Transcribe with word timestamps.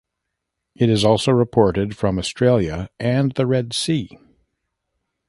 It 0.73 0.89
is 0.89 1.05
also 1.05 1.31
reported 1.31 1.95
from 1.95 2.17
Australia 2.17 2.89
and 2.99 3.33
the 3.33 3.45
Red 3.45 3.71
Sea. 3.71 4.09